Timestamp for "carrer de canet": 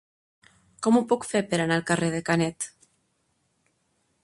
1.91-2.69